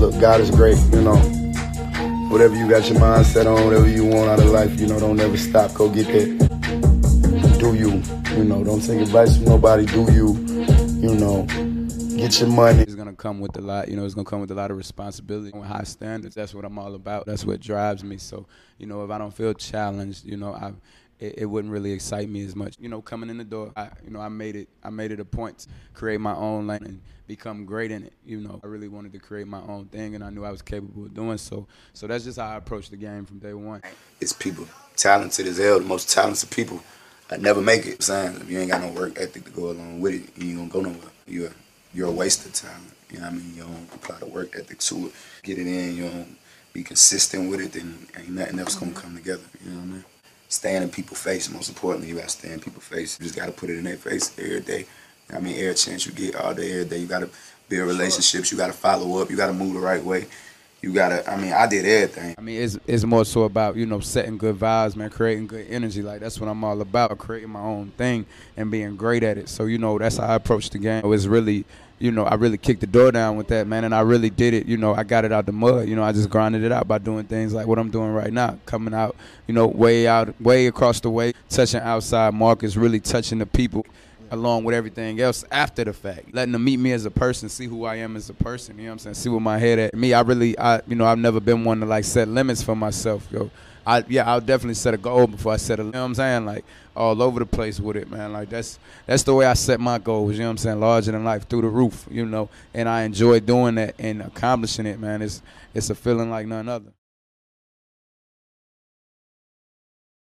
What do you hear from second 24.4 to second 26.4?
it. I made it a point to create my